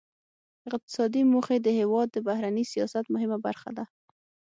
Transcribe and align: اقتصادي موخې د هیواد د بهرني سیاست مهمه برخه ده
اقتصادي 0.75 1.21
موخې 1.33 1.57
د 1.61 1.67
هیواد 1.79 2.07
د 2.11 2.17
بهرني 2.27 2.63
سیاست 2.73 3.05
مهمه 3.13 3.37
برخه 3.45 3.69
ده 3.77 3.85